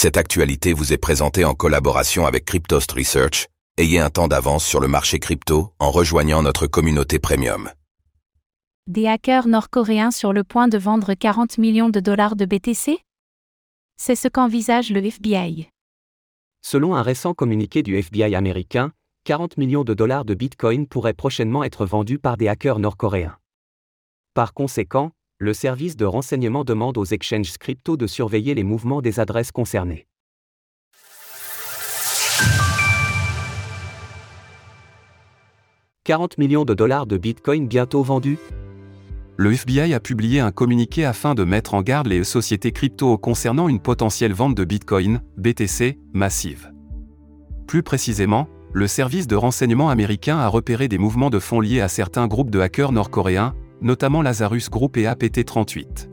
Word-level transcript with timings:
Cette 0.00 0.16
actualité 0.16 0.74
vous 0.74 0.92
est 0.92 0.96
présentée 0.96 1.44
en 1.44 1.54
collaboration 1.54 2.24
avec 2.24 2.44
Cryptost 2.44 2.92
Research. 2.92 3.48
Ayez 3.78 3.98
un 3.98 4.10
temps 4.10 4.28
d'avance 4.28 4.64
sur 4.64 4.78
le 4.78 4.86
marché 4.86 5.18
crypto 5.18 5.72
en 5.80 5.90
rejoignant 5.90 6.40
notre 6.40 6.68
communauté 6.68 7.18
premium. 7.18 7.68
Des 8.86 9.08
hackers 9.08 9.48
nord-coréens 9.48 10.12
sur 10.12 10.32
le 10.32 10.44
point 10.44 10.68
de 10.68 10.78
vendre 10.78 11.14
40 11.14 11.58
millions 11.58 11.88
de 11.88 11.98
dollars 11.98 12.36
de 12.36 12.44
BTC 12.44 12.96
C'est 13.96 14.14
ce 14.14 14.28
qu'envisage 14.28 14.90
le 14.90 15.04
FBI. 15.04 15.68
Selon 16.62 16.94
un 16.94 17.02
récent 17.02 17.34
communiqué 17.34 17.82
du 17.82 17.96
FBI 17.96 18.36
américain, 18.36 18.92
40 19.24 19.56
millions 19.56 19.82
de 19.82 19.94
dollars 19.94 20.24
de 20.24 20.34
Bitcoin 20.34 20.86
pourraient 20.86 21.12
prochainement 21.12 21.64
être 21.64 21.86
vendus 21.86 22.20
par 22.20 22.36
des 22.36 22.46
hackers 22.46 22.78
nord-coréens. 22.78 23.36
Par 24.32 24.54
conséquent, 24.54 25.10
le 25.40 25.54
service 25.54 25.96
de 25.96 26.04
renseignement 26.04 26.64
demande 26.64 26.98
aux 26.98 27.04
exchanges 27.04 27.58
crypto 27.58 27.96
de 27.96 28.08
surveiller 28.08 28.56
les 28.56 28.64
mouvements 28.64 29.00
des 29.00 29.20
adresses 29.20 29.52
concernées. 29.52 30.08
«40 36.04 36.38
millions 36.38 36.64
de 36.64 36.74
dollars 36.74 37.06
de 37.06 37.16
Bitcoin 37.16 37.68
bientôt 37.68 38.02
vendus 38.02 38.38
Le 39.36 39.52
FBI 39.52 39.94
a 39.94 40.00
publié 40.00 40.40
un 40.40 40.50
communiqué 40.50 41.04
afin 41.04 41.36
de 41.36 41.44
mettre 41.44 41.74
en 41.74 41.82
garde 41.82 42.08
les 42.08 42.24
sociétés 42.24 42.72
crypto 42.72 43.16
concernant 43.16 43.68
une 43.68 43.78
potentielle 43.78 44.32
vente 44.32 44.56
de 44.56 44.64
Bitcoin, 44.64 45.22
BTC, 45.36 46.00
massive. 46.12 46.72
Plus 47.68 47.84
précisément, 47.84 48.48
le 48.72 48.88
service 48.88 49.28
de 49.28 49.36
renseignement 49.36 49.88
américain 49.88 50.38
a 50.38 50.48
repéré 50.48 50.88
des 50.88 50.98
mouvements 50.98 51.30
de 51.30 51.38
fonds 51.38 51.60
liés 51.60 51.80
à 51.80 51.86
certains 51.86 52.26
groupes 52.26 52.50
de 52.50 52.58
hackers 52.58 52.90
nord-coréens, 52.90 53.54
notamment 53.80 54.22
Lazarus 54.22 54.70
Group 54.70 54.96
et 54.96 55.04
APT38. 55.04 56.08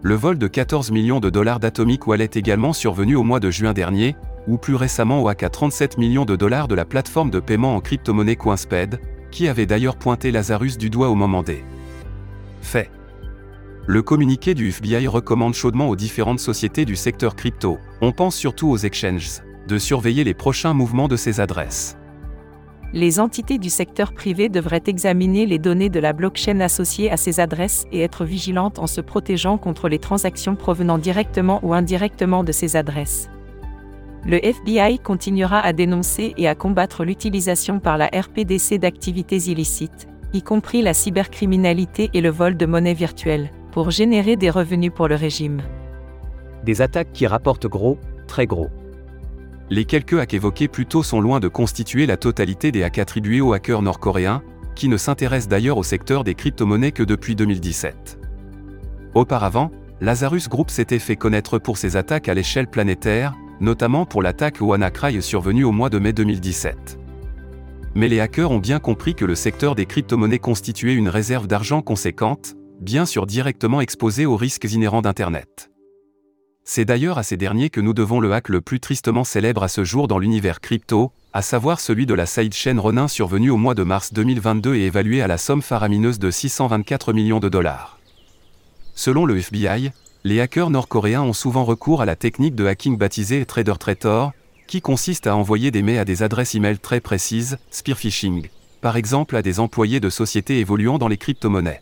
Le 0.02 0.16
vol 0.16 0.40
de 0.40 0.48
14 0.48 0.90
millions 0.90 1.20
de 1.20 1.30
dollars 1.30 1.60
d'Atomic 1.60 2.08
Wallet 2.08 2.32
également 2.34 2.74
survenu 2.74 3.16
au 3.16 3.24
mois 3.24 3.40
de 3.40 3.52
juin 3.52 3.74
dernier, 3.74 4.16
ou 4.48 4.58
plus 4.58 4.74
récemment 4.74 5.22
au 5.22 5.28
hack 5.28 5.44
à 5.44 5.50
37 5.50 6.00
millions 6.00 6.26
de 6.26 6.36
dollars 6.36 6.68
de 6.68 6.74
la 6.74 6.86
plateforme 6.86 7.30
de 7.30 7.40
paiement 7.40 7.76
en 7.76 7.82
crypto-monnaie 7.82 8.36
Coinsped, 8.36 9.00
qui 9.30 9.48
avait 9.48 9.68
d'ailleurs 9.68 9.98
pointé 9.98 10.32
Lazarus 10.32 10.80
du 10.80 10.90
doigt 10.90 11.10
au 11.10 11.16
moment 11.16 11.44
des 11.44 11.64
faits. 12.62 12.90
Le 13.88 14.04
communiqué 14.04 14.54
du 14.54 14.68
FBI 14.70 15.08
recommande 15.08 15.56
chaudement 15.56 15.90
aux 15.90 15.96
différentes 15.96 16.40
sociétés 16.40 16.86
du 16.86 16.96
secteur 16.96 17.36
crypto, 17.36 17.80
on 18.02 18.12
pense 18.12 18.36
surtout 18.36 18.70
aux 18.70 18.78
exchanges, 18.78 19.42
de 19.68 19.80
surveiller 19.80 20.24
les 20.24 20.36
prochains 20.36 20.76
mouvements 20.76 21.08
de 21.08 21.16
ces 21.16 21.40
adresses. 21.40 21.98
Les 22.94 23.20
entités 23.20 23.58
du 23.58 23.72
secteur 23.72 24.14
privé 24.14 24.50
devraient 24.50 24.84
examiner 24.86 25.48
les 25.48 25.58
données 25.58 25.90
de 25.90 26.00
la 26.00 26.14
blockchain 26.14 26.60
associées 26.60 27.10
à 27.10 27.18
ces 27.18 27.40
adresses 27.40 27.86
et 27.92 28.02
être 28.02 28.24
vigilantes 28.24 28.78
en 28.78 28.86
se 28.86 29.02
protégeant 29.02 29.58
contre 29.58 29.90
les 29.90 29.98
transactions 29.98 30.56
provenant 30.56 31.00
directement 31.00 31.60
ou 31.64 31.74
indirectement 31.74 32.44
de 32.44 32.52
ces 32.52 32.76
adresses. 32.76 33.32
Le 34.28 34.46
FBI 34.46 35.00
continuera 35.00 35.60
à 35.60 35.74
dénoncer 35.74 36.36
et 36.38 36.48
à 36.48 36.54
combattre 36.54 37.04
l'utilisation 37.04 37.80
par 37.80 37.98
la 37.98 38.12
RPDC 38.14 38.78
d'activités 38.78 39.50
illicites, 39.50 40.08
y 40.34 40.44
compris 40.44 40.84
la 40.84 40.94
cybercriminalité 40.94 42.12
et 42.14 42.22
le 42.22 42.30
vol 42.30 42.56
de 42.56 42.68
monnaie 42.68 42.94
virtuelle 42.94 43.50
pour 43.72 43.92
générer 43.92 44.36
des 44.36 44.50
revenus 44.50 44.92
pour 44.94 45.08
le 45.08 45.16
régime. 45.16 45.62
Des 46.64 46.82
attaques 46.82 47.12
qui 47.14 47.26
rapportent 47.28 47.68
gros, 47.68 47.98
très 48.28 48.46
gros. 48.46 48.70
Les 49.70 49.86
quelques 49.86 50.20
hacks 50.20 50.34
évoqués 50.34 50.68
plus 50.68 50.86
tôt 50.86 51.02
sont 51.02 51.22
loin 51.22 51.40
de 51.40 51.48
constituer 51.48 52.06
la 52.06 52.18
totalité 52.18 52.72
des 52.72 52.84
hacks 52.84 53.00
attribués 53.00 53.42
aux 53.42 53.54
hackers 53.54 53.82
nord-coréens, 53.82 54.44
qui 54.76 54.90
ne 54.90 54.98
s'intéressent 54.98 55.48
d'ailleurs 55.48 55.78
au 55.78 55.84
secteur 55.84 56.24
des 56.24 56.36
crypto-monnaies 56.36 56.92
que 56.92 57.04
depuis 57.04 57.36
2017. 57.36 58.20
Auparavant, 59.14 59.72
Lazarus 60.02 60.50
Group 60.50 60.70
s'était 60.70 61.00
fait 61.00 61.16
connaître 61.16 61.60
pour 61.60 61.78
ses 61.78 61.96
attaques 61.96 62.28
à 62.28 62.34
l'échelle 62.34 62.68
planétaire, 62.68 63.36
notamment 63.60 64.06
pour 64.06 64.22
l'attaque 64.22 64.62
au 64.62 64.68
WannaCry 64.68 65.22
survenue 65.22 65.64
au 65.64 65.72
mois 65.72 65.90
de 65.90 66.00
mai 66.00 66.12
2017. 66.12 67.00
Mais 67.94 68.08
les 68.08 68.20
hackers 68.20 68.52
ont 68.52 68.60
bien 68.60 68.80
compris 68.80 69.16
que 69.16 69.26
le 69.26 69.36
secteur 69.36 69.76
des 69.76 69.86
crypto-monnaies 69.86 70.40
constituait 70.40 70.96
une 70.96 71.10
réserve 71.10 71.48
d'argent 71.48 71.82
conséquente, 71.82 72.56
bien 72.82 73.06
sûr 73.06 73.28
directement 73.28 73.80
exposés 73.80 74.26
aux 74.26 74.36
risques 74.36 74.72
inhérents 74.72 75.04
d'Internet. 75.04 75.70
C'est 76.64 76.86
d'ailleurs 76.86 77.20
à 77.20 77.24
ces 77.24 77.38
derniers 77.38 77.70
que 77.70 77.80
nous 77.80 77.94
devons 77.94 78.20
le 78.20 78.34
hack 78.34 78.50
le 78.50 78.60
plus 78.60 78.80
tristement 78.80 79.24
célèbre 79.24 79.64
à 79.64 79.68
ce 79.68 79.84
jour 79.84 80.08
dans 80.08 80.18
l'univers 80.18 80.62
crypto, 80.62 81.12
à 81.32 81.42
savoir 81.42 81.80
celui 81.80 82.06
de 82.06 82.14
la 82.14 82.26
sidechain 82.26 82.80
Ronin 82.80 83.08
survenue 83.08 83.52
au 83.52 83.58
mois 83.58 83.76
de 83.76 83.84
mars 83.84 84.14
2022 84.14 84.76
et 84.76 84.86
évaluée 84.86 85.22
à 85.22 85.28
la 85.28 85.38
somme 85.38 85.62
faramineuse 85.62 86.20
de 86.20 86.32
624 86.32 87.14
millions 87.14 87.40
de 87.40 87.50
dollars. 87.50 88.00
Selon 88.96 89.26
le 89.26 89.38
FBI, 89.38 89.92
les 90.24 90.42
hackers 90.42 90.70
nord-coréens 90.70 91.22
ont 91.22 91.34
souvent 91.34 91.64
recours 91.64 92.02
à 92.02 92.06
la 92.06 92.16
technique 92.16 92.56
de 92.56 92.66
hacking 92.66 92.98
baptisée 92.98 93.46
Trader 93.46 93.76
Traitor, 93.80 94.34
qui 94.68 94.82
consiste 94.82 95.28
à 95.28 95.36
envoyer 95.36 95.70
des 95.70 95.84
mails 95.84 96.00
à 96.00 96.06
des 96.06 96.24
adresses 96.24 96.56
e-mail 96.56 96.80
très 96.80 97.00
précises, 97.00 97.58
spear 97.70 97.98
phishing, 97.98 98.50
par 98.82 98.98
exemple 98.98 99.36
à 99.36 99.42
des 99.42 99.60
employés 99.60 100.00
de 100.00 100.10
sociétés 100.10 100.60
évoluant 100.60 100.98
dans 100.98 101.08
les 101.08 101.18
crypto-monnaies. 101.18 101.82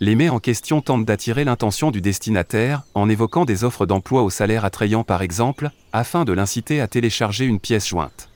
Les 0.00 0.16
mets 0.16 0.28
en 0.28 0.40
question 0.40 0.80
tentent 0.80 1.04
d'attirer 1.04 1.44
l'intention 1.44 1.92
du 1.92 2.00
destinataire, 2.00 2.82
en 2.94 3.08
évoquant 3.08 3.44
des 3.44 3.62
offres 3.62 3.86
d'emploi 3.86 4.22
au 4.22 4.30
salaire 4.30 4.64
attrayant 4.64 5.04
par 5.04 5.22
exemple, 5.22 5.70
afin 5.92 6.24
de 6.24 6.32
l'inciter 6.32 6.80
à 6.80 6.88
télécharger 6.88 7.44
une 7.44 7.60
pièce 7.60 7.86
jointe. 7.86 8.28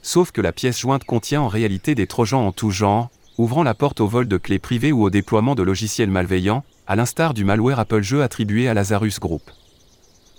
Sauf 0.00 0.32
que 0.32 0.40
la 0.40 0.52
pièce 0.52 0.80
jointe 0.80 1.04
contient 1.04 1.42
en 1.42 1.48
réalité 1.48 1.94
des 1.94 2.06
trojans 2.06 2.46
en 2.46 2.52
tout 2.52 2.70
genre, 2.70 3.10
ouvrant 3.38 3.62
la 3.62 3.74
porte 3.74 4.00
au 4.00 4.06
vol 4.06 4.26
de 4.26 4.36
clés 4.38 4.58
privées 4.58 4.92
ou 4.92 5.02
au 5.04 5.10
déploiement 5.10 5.54
de 5.54 5.62
logiciels 5.62 6.10
malveillants, 6.10 6.64
à 6.86 6.96
l'instar 6.96 7.34
du 7.34 7.44
malware 7.44 7.78
Apple 7.78 8.02
Jeu 8.02 8.22
attribué 8.22 8.68
à 8.68 8.74
Lazarus 8.74 9.20
Group. 9.20 9.42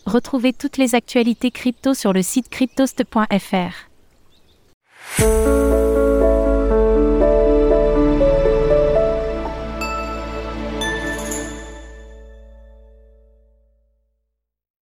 Retrouvez 0.05 0.51
toutes 0.51 0.77
les 0.77 0.95
actualités 0.95 1.51
crypto 1.51 1.93
sur 1.93 2.11
le 2.11 2.21
site 2.23 2.49
cryptost.fr. 2.49 3.89